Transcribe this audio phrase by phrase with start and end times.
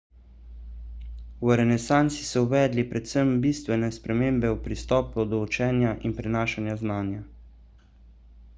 [1.45, 7.21] v renesansi so uvedli predvsem bistvene spremembe v pristopu do učenja in prenašanju znanja